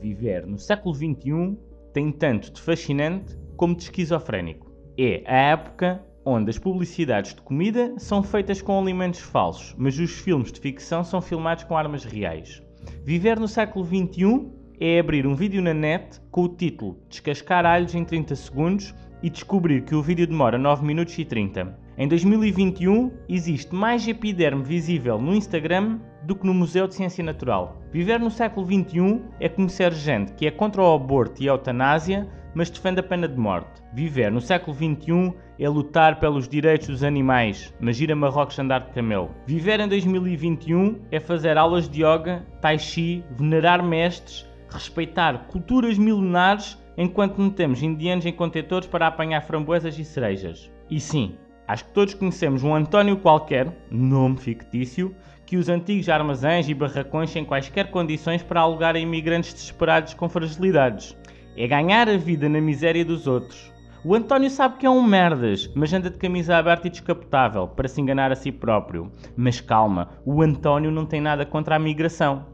[0.00, 1.58] Viver no século XXI
[1.92, 4.72] tem tanto de fascinante como de esquizofrénico.
[4.96, 10.10] É a época onde as publicidades de comida são feitas com alimentos falsos, mas os
[10.10, 12.62] filmes de ficção são filmados com armas reais.
[13.04, 14.50] Viver no século XXI
[14.80, 19.30] é abrir um vídeo na net com o título Descascar alhos em 30 segundos e
[19.30, 21.76] descobrir que o vídeo demora 9 minutos e 30.
[21.98, 27.80] Em 2021 existe mais epiderme visível no Instagram do que no Museu de Ciência Natural.
[27.92, 32.26] Viver no século XXI é conhecer gente que é contra o aborto e a eutanásia,
[32.54, 33.82] mas defende a pena de morte.
[33.92, 38.80] Viver no século XXI é lutar pelos direitos dos animais, mas ir a Marrocos andar
[38.80, 39.30] de camelo.
[39.46, 46.79] Viver em 2021 é fazer aulas de yoga, tai chi, venerar mestres, respeitar culturas milenares
[46.96, 50.70] enquanto metemos indianos em contentores para apanhar framboesas e cerejas.
[50.90, 51.34] E sim,
[51.66, 55.14] acho que todos conhecemos um António qualquer, nome fictício,
[55.46, 60.28] que os antigos armazéns e barracões sem quaisquer condições para alugar a imigrantes desesperados com
[60.28, 61.16] fragilidades.
[61.56, 63.72] É ganhar a vida na miséria dos outros.
[64.02, 67.86] O António sabe que é um merdas, mas anda de camisa aberta e descapotável para
[67.86, 69.12] se enganar a si próprio.
[69.36, 72.46] Mas calma, o António não tem nada contra a migração.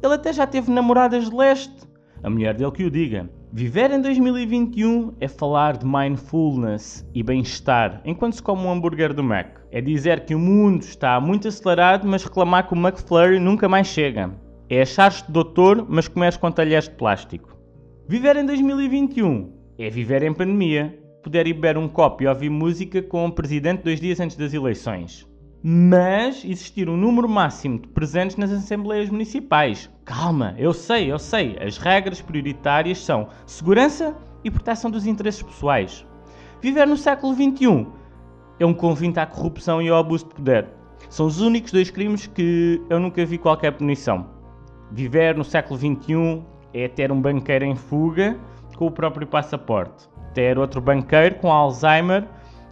[0.00, 1.88] Ele até já teve namoradas de leste.
[2.22, 3.28] A mulher dele que o diga.
[3.56, 9.22] Viver em 2021 é falar de mindfulness e bem-estar enquanto se come um hambúrguer do
[9.22, 9.60] Mac.
[9.70, 13.86] É dizer que o mundo está muito acelerado, mas reclamar que o McFlurry nunca mais
[13.86, 14.32] chega.
[14.68, 17.56] É achar-te doutor, mas comeres com talheres de plástico.
[18.08, 23.00] Viver em 2021 é viver em pandemia, poder ir beber um copo e ouvir música
[23.02, 25.28] com o presidente dois dias antes das eleições.
[25.66, 29.90] Mas existir um número máximo de presentes nas assembleias municipais.
[30.04, 31.56] Calma, eu sei, eu sei.
[31.58, 36.06] As regras prioritárias são segurança e proteção dos interesses pessoais.
[36.60, 37.86] Viver no século XXI
[38.60, 40.68] é um convite à corrupção e ao abuso de poder.
[41.08, 44.26] São os únicos dois crimes que eu nunca vi qualquer punição.
[44.92, 46.42] Viver no século XXI
[46.74, 48.38] é ter um banqueiro em fuga
[48.76, 50.10] com o próprio passaporte.
[50.34, 52.28] Ter outro banqueiro com Alzheimer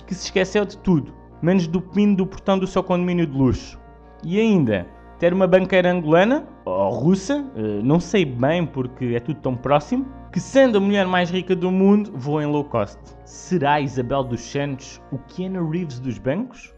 [0.06, 3.78] que se esqueceu de tudo, menos do pino do portão do seu condomínio de luxo.
[4.24, 4.86] E ainda,
[5.18, 10.06] ter uma banqueira angolana, ou russa, eh, não sei bem porque é tudo tão próximo,
[10.32, 12.98] que sendo a mulher mais rica do mundo, voa em low cost.
[13.24, 16.72] Será Isabel dos Santos o Keanu Reeves dos bancos?